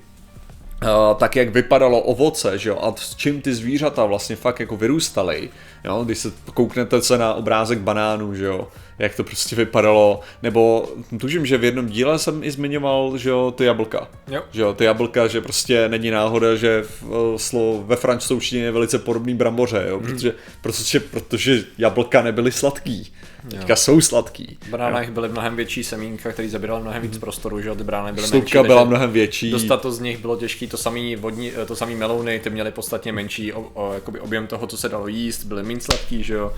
tak 1.18 1.36
jak 1.36 1.50
vypadalo 1.50 2.02
ovoce, 2.02 2.58
že 2.58 2.70
jo, 2.70 2.80
a 2.82 2.94
s 2.98 3.16
čím 3.16 3.42
ty 3.42 3.54
zvířata 3.54 4.06
vlastně 4.06 4.36
fakt 4.36 4.60
jako 4.60 4.78
vyrůstaly, 4.78 5.50
jo, 5.86 6.04
když 6.04 6.18
se 6.18 6.32
kouknete 6.54 7.02
se 7.02 7.18
na 7.18 7.34
obrázek 7.34 7.80
banánů, 7.80 8.36
že 8.36 8.46
jo, 8.46 8.68
jak 9.00 9.16
to 9.16 9.24
prostě 9.24 9.56
vypadalo, 9.56 10.20
nebo 10.44 10.90
tužím, 11.20 11.46
že 11.46 11.58
v 11.58 11.64
jednom 11.64 11.86
díle 11.86 12.20
jsem 12.20 12.44
i 12.44 12.52
zmiňoval, 12.52 13.18
že 13.18 13.30
jo, 13.30 13.54
ty 13.58 13.66
jablka, 13.66 14.08
Jo. 14.28 14.42
že 14.52 14.62
jo, 14.62 14.74
ty 14.74 14.84
jablka, 14.84 15.28
že 15.28 15.42
prostě 15.42 15.90
není 15.90 16.12
náhoda, 16.12 16.56
že 16.56 16.82
v, 16.82 17.04
eh, 17.36 17.40
slovo 17.40 17.84
ve 17.84 17.96
francouzštině 17.96 18.64
je 18.64 18.72
velice 18.72 19.00
podobný 19.00 19.36
bramboře, 19.36 19.86
jo, 19.90 20.00
protože, 20.00 20.34
protože, 20.62 21.00
protože 21.00 21.64
jablka 21.78 22.22
nebyly 22.22 22.52
sladký, 22.52 23.14
teďka 23.50 23.76
jsou 23.76 24.02
sladký. 24.02 24.58
V 24.62 24.70
banánech 24.70 25.12
byly 25.12 25.30
mnohem 25.30 25.56
větší 25.56 25.84
semínka, 25.84 26.32
který 26.32 26.50
zabíral 26.50 26.82
mnohem 26.82 27.02
víc 27.02 27.18
prostoru, 27.18 27.62
že 27.62 27.70
jo, 27.70 27.76
ty 27.76 27.84
brány 27.84 28.14
byly 28.14 28.28
Slupka 28.28 28.60
menší, 28.60 28.68
byla 28.68 28.84
mnohem 28.84 29.12
větší. 29.12 29.52
Dostat 29.52 29.82
to 29.82 29.92
z 29.92 30.00
nich 30.00 30.18
bylo 30.18 30.38
těžké, 30.38 30.68
to 30.68 30.78
samý 30.78 31.16
vodní, 31.16 31.52
to 31.68 31.76
samý 31.76 31.96
melouny, 31.96 32.40
ty 32.40 32.50
měly 32.50 32.72
podstatně 32.72 33.12
menší 33.12 33.54
o, 33.54 33.62
o, 33.74 33.94
jakoby 33.94 34.20
objem 34.20 34.48
toho, 34.48 34.68
co 34.68 34.78
se 34.78 34.90
dalo 34.90 35.08
jíst, 35.08 35.44
byly 35.44 35.64
méně 35.76 35.82
sladký, 35.82 36.24
že 36.24 36.34
jo. 36.34 36.54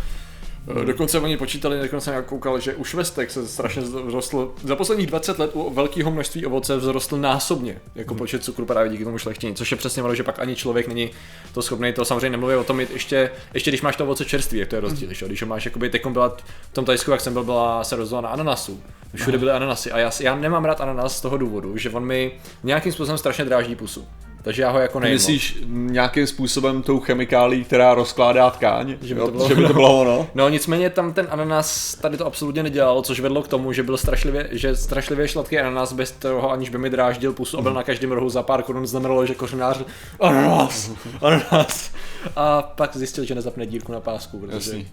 Hmm. 0.67 0.85
Dokonce 0.85 1.19
oni 1.19 1.37
počítali, 1.37 1.79
dokonce 1.81 2.11
jsem 2.11 2.23
koukal, 2.23 2.59
že 2.59 2.75
u 2.75 2.83
švestek 2.83 3.31
se 3.31 3.47
strašně 3.47 3.81
vzrostl, 3.81 4.53
za 4.63 4.75
posledních 4.75 5.07
20 5.07 5.39
let 5.39 5.51
u 5.53 5.73
velkého 5.73 6.11
množství 6.11 6.45
ovoce 6.45 6.77
vzrostl 6.79 7.17
násobně, 7.17 7.81
jako 7.95 8.13
Hmm. 8.13 8.17
počet 8.17 8.43
cukru 8.43 8.65
právě 8.65 8.91
díky 8.91 9.03
tomu 9.03 9.17
šlechtění, 9.17 9.55
což 9.55 9.71
je 9.71 9.77
přesně 9.77 10.03
ono, 10.03 10.15
že 10.15 10.23
pak 10.23 10.39
ani 10.39 10.55
člověk 10.55 10.87
není 10.87 11.11
to 11.53 11.61
schopný, 11.61 11.93
to 11.93 12.05
samozřejmě 12.05 12.29
nemluví 12.29 12.55
o 12.55 12.63
tom, 12.63 12.79
ještě, 12.79 13.31
ještě 13.53 13.71
když 13.71 13.81
máš 13.81 13.95
to 13.95 14.03
ovoce 14.03 14.25
čerství, 14.25 14.59
jak 14.59 14.69
to 14.69 14.75
je 14.75 14.81
rozdíl, 14.81 15.09
jo? 15.21 15.27
když 15.27 15.41
ho 15.41 15.47
máš, 15.47 15.65
jakoby, 15.65 15.89
teď 15.89 16.07
byla 16.07 16.37
v 16.61 16.73
tom 16.73 16.85
Tajsku, 16.85 17.11
jak 17.11 17.21
jsem 17.21 17.33
byl, 17.33 17.43
byla 17.43 17.83
se 17.83 17.95
rozdělila 17.95 18.21
na 18.21 18.29
ananasu, 18.29 18.81
všude 19.15 19.37
byly 19.37 19.51
ananasy 19.51 19.91
a 19.91 19.99
já, 19.99 20.11
já 20.19 20.35
nemám 20.35 20.65
rád 20.65 20.81
ananas 20.81 21.17
z 21.17 21.21
toho 21.21 21.37
důvodu, 21.37 21.77
že 21.77 21.89
on 21.89 22.05
mi 22.05 22.31
nějakým 22.63 22.91
způsobem 22.91 23.17
strašně 23.17 23.45
dráždí 23.45 23.75
pusu. 23.75 24.07
Takže 24.47 24.61
já 24.61 24.69
ho 24.71 24.79
jako 24.79 24.99
nejím. 24.99 25.15
moc. 25.15 25.21
Myslíš 25.21 25.57
nějakým 25.67 26.27
způsobem 26.27 26.81
tou 26.83 26.99
chemikálí, 26.99 27.63
která 27.63 27.93
rozkládá 27.93 28.49
tkáň? 28.49 28.97
Že 29.01 29.13
by 29.15 29.19
Jo, 29.19 29.25
to 29.25 29.31
bylo- 29.31 29.47
že 29.47 29.55
by 29.55 29.67
to 29.67 29.73
bylo 29.73 30.01
ono? 30.01 30.27
No 30.35 30.49
nicméně 30.49 30.89
tam 30.89 31.13
ten 31.13 31.27
ananas 31.29 31.95
tady 31.95 32.17
to 32.17 32.25
absolutně 32.25 32.63
nedělal, 32.63 33.01
což 33.01 33.19
vedlo 33.19 33.43
k 33.43 33.47
tomu, 33.47 33.73
že 33.73 33.83
byl 33.83 33.97
strašlivě, 33.97 34.49
že 34.51 34.75
strašlivě 34.75 35.27
sladký 35.27 35.59
ananas 35.59 35.93
bez 35.93 36.11
toho, 36.11 36.51
aniž 36.51 36.69
by 36.69 36.77
mi 36.77 36.89
dráždil 36.89 37.33
pusu 37.33 37.57
a 37.59 37.61
byl 37.61 37.73
na 37.73 37.83
každém 37.83 38.11
rohu 38.11 38.29
za 38.29 38.43
pár 38.43 38.63
korun, 38.63 38.87
znamenalo, 38.87 39.25
že 39.25 39.35
kořenář 39.35 39.79
ananas, 40.19 40.91
ananas. 41.21 41.91
A 42.35 42.61
pak 42.61 42.97
zjistil, 42.97 43.23
že 43.25 43.35
nezapne 43.35 43.65
dírku 43.65 43.91
na 43.91 43.99
pásku, 43.99 44.39
protože 44.39 44.55
Jasný. 44.55 44.87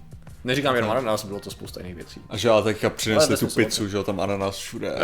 Neříkám 0.45 0.75
jenom 0.77 0.91
ananas, 0.91 1.25
bylo 1.25 1.41
to 1.41 1.51
spousta 1.51 1.81
jiných 1.81 1.95
věcí. 1.95 2.21
A 2.31 2.37
že 2.37 2.51
ale 2.51 2.63
teďka 2.63 2.91
přinesli 2.91 3.37
tu 3.37 3.47
pizzu, 3.47 3.89
že 3.89 3.97
jo, 3.97 4.03
tam 4.03 4.21
ananas 4.21 4.57
všude. 4.57 4.95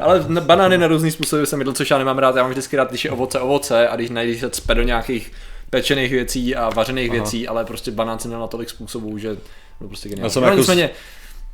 Ale- 0.00 0.20
banány 0.40 0.78
na 0.78 0.86
různý 0.86 1.10
způsoby 1.10 1.44
jsem 1.44 1.58
jedl, 1.60 1.72
což 1.72 1.90
já 1.90 1.98
nemám 1.98 2.18
rád, 2.18 2.36
já 2.36 2.42
mám 2.42 2.50
vždycky 2.50 2.76
rád, 2.76 2.88
když 2.88 3.04
je 3.04 3.10
ovoce 3.10 3.40
ovoce 3.40 3.88
a 3.88 3.96
když 3.96 4.10
najdeš 4.10 4.40
se 4.40 4.50
cpe 4.50 4.74
do 4.74 4.82
nějakých 4.82 5.32
pečených 5.70 6.10
věcí 6.12 6.56
a 6.56 6.70
vařených 6.70 7.10
Aha. 7.10 7.14
věcí, 7.20 7.48
ale 7.48 7.64
prostě 7.64 7.90
banán 7.90 8.18
jsem 8.18 8.28
měl 8.28 8.40
na 8.40 8.46
tolik 8.46 8.70
způsobů, 8.70 9.18
že 9.18 9.28
byl 9.80 9.88
prostě 9.88 10.08
Já 10.08 10.10
geniální. 10.10 10.30
jsem 10.32 10.42
No, 10.42 10.48
jako 10.48 10.58
nicméně, 10.58 10.90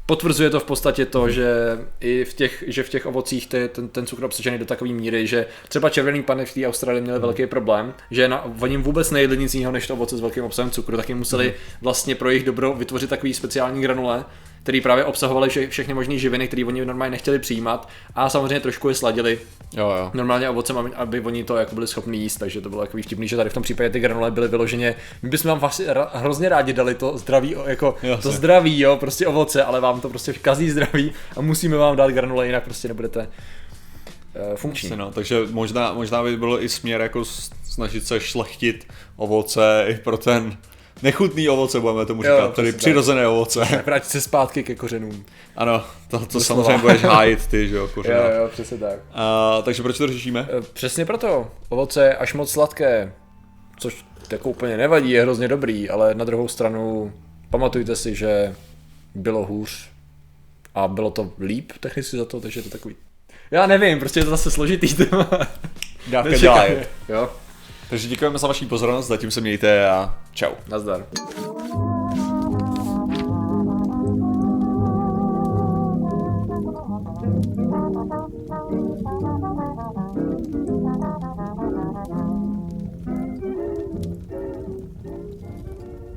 potvrzuje 0.07 0.51
to 0.51 0.61
v 0.61 0.65
podstatě 0.65 1.07
to, 1.07 1.31
že 1.31 1.79
i 2.01 2.25
v 2.25 2.35
těch, 2.35 2.65
že 2.67 2.83
v 2.83 2.89
těch 2.89 3.07
ovocích 3.07 3.47
ty, 3.47 3.69
ten, 3.69 3.89
ten 3.89 4.07
cukr 4.07 4.25
obsažený 4.25 4.59
do 4.59 4.65
takové 4.65 4.91
míry, 4.91 5.27
že 5.27 5.47
třeba 5.69 5.91
červený 5.91 6.23
pane 6.23 6.45
v 6.45 6.55
té 6.55 6.67
Austrálii 6.67 7.03
měli 7.03 7.19
velký 7.19 7.47
problém, 7.47 7.95
že 8.11 8.29
na, 8.29 8.45
oni 8.61 8.77
vůbec 8.77 9.11
nejedli 9.11 9.37
nic 9.37 9.55
jiného 9.55 9.73
než 9.73 9.87
to 9.87 9.95
ovoce 9.95 10.17
s 10.17 10.21
velkým 10.21 10.45
obsahem 10.45 10.71
cukru, 10.71 10.97
tak 10.97 11.09
jim 11.09 11.19
museli 11.19 11.55
vlastně 11.83 12.15
pro 12.15 12.31
jejich 12.31 12.45
dobro 12.45 12.75
vytvořit 12.75 13.11
takový 13.11 13.35
speciální 13.35 13.83
granule, 13.83 14.25
který 14.63 14.81
právě 14.81 15.05
obsahovaly 15.05 15.49
vše, 15.49 15.69
všechny 15.69 15.95
možné 15.95 16.19
živiny, 16.19 16.49
které 16.49 16.65
oni 16.65 16.85
normálně 16.85 17.11
nechtěli 17.11 17.39
přijímat 17.39 17.89
a 18.15 18.29
samozřejmě 18.29 18.61
trošku 18.61 18.89
je 18.89 18.95
sladili 18.95 19.39
Jo, 19.77 19.91
jo. 19.99 20.11
normálně 20.15 20.49
ovocem, 20.51 20.79
aby- 20.79 20.91
aby 20.95 21.21
oni 21.21 21.45
to 21.45 21.57
jako 21.57 21.75
byli 21.75 21.87
schopni 21.87 22.19
jíst, 22.19 22.37
takže 22.37 22.61
to 22.61 22.69
bylo 22.71 22.81
takový 22.83 23.03
vtipný, 23.03 23.29
že 23.29 23.37
tady 23.37 23.51
v 23.51 23.55
tom 23.55 23.63
případě 23.63 23.91
ty 23.91 24.01
granule 24.01 24.31
byly 24.31 24.49
vyloženě, 24.49 24.95
my 25.23 25.29
bychom 25.29 25.49
vám 25.49 25.59
vlastně 25.59 25.87
ra- 25.87 26.09
hrozně 26.13 26.49
rádi 26.49 26.73
dali 26.73 26.95
to 26.95 27.19
zdraví, 27.19 27.55
jako 27.67 27.95
Jasně. 28.03 28.23
to 28.23 28.31
zdraví, 28.33 28.81
jo, 28.81 28.97
prostě 28.97 29.27
ovoce, 29.27 29.65
ale 29.65 29.81
vám 29.81 30.01
to 30.01 30.09
prostě 30.09 30.33
kazí 30.33 30.71
zdraví 30.71 31.13
a 31.37 31.41
musíme 31.41 31.77
vám 31.77 31.97
dát 31.97 32.11
granule, 32.11 32.47
jinak 32.47 32.65
prostě 32.65 32.89
nebudete 32.89 33.21
uh, 33.21 34.57
funkční. 34.57 34.87
Jasně, 34.89 34.97
No, 35.05 35.11
takže 35.13 35.41
možná, 35.51 35.93
možná 35.93 36.23
by 36.23 36.37
bylo 36.37 36.63
i 36.65 36.69
směr 36.69 37.01
jako 37.01 37.25
snažit 37.65 38.07
se 38.07 38.21
šlechtit 38.21 38.87
ovoce 39.17 39.85
i 39.89 39.95
pro 39.95 40.17
ten 40.19 40.57
nechutný 41.03 41.49
ovoce, 41.49 41.81
budeme 41.81 42.07
tomu 42.07 42.25
Jo, 42.25 42.37
říkat, 42.37 42.55
tedy 42.55 42.69
přesně 42.69 42.73
tak. 42.73 42.79
přirozené 42.79 43.27
ovoce. 43.29 43.61
Vrátit 43.87 44.09
se 44.11 44.21
zpátky 44.21 44.63
ke 44.63 44.75
kořenům. 44.75 45.25
Ano, 45.57 45.85
to, 46.09 46.19
to 46.19 46.27
Doslova. 46.33 46.65
samozřejmě 46.65 46.79
budeš 46.83 47.03
hájit 47.03 47.47
ty, 47.47 47.69
že 47.69 47.77
jo, 47.77 47.83
Jo, 47.87 47.89
kořenář. 47.95 48.33
jo, 48.37 48.49
přesně 48.53 48.79
tak. 48.79 48.99
A, 49.13 49.63
takže 49.63 49.83
proč 49.83 49.99
to 49.99 50.07
řešíme? 50.09 50.49
Eh, 50.59 50.63
Přesně 50.73 51.05
proto. 51.07 51.51
Ovoce 51.69 52.05
je 52.05 52.17
až 52.17 52.35
moc 52.35 52.51
sladké, 52.51 53.13
což 53.79 54.05
jako 54.33 54.51
úplně 54.51 54.77
nevadí, 54.77 55.11
je 55.11 55.23
hrozně 55.23 55.49
dobrý, 55.49 55.91
ale 55.91 56.15
na 56.15 56.25
druhou 56.25 56.49
stranu 56.49 57.13
pamatujte 57.51 57.97
si, 57.97 58.15
že 58.15 58.55
bylo 59.15 59.45
hůř 59.47 59.89
a 60.75 60.89
bylo 60.89 61.11
to 61.11 61.33
líp 61.41 61.73
technicky 61.81 62.17
za 62.17 62.25
to, 62.25 62.41
takže 62.41 62.61
je 62.61 62.65
to 62.65 62.71
takový... 62.71 62.97
Já 63.51 63.67
nevím, 63.67 63.99
prostě 63.99 64.21
je 64.21 64.25
to 64.25 64.31
zase 64.31 64.51
složitý 64.51 64.95
téma. 64.95 65.31
Dávka. 66.07 66.65
Jo, 67.09 67.29
Takže 67.91 68.09
děkujeme 68.09 68.39
za 68.39 68.47
vaši 68.49 68.67
pozornost, 68.67 69.07
zatím 69.07 69.31
se 69.31 69.41
mějte 69.41 69.89
a 69.89 70.19
čau. 70.35 70.55
nazdar. 70.69 71.03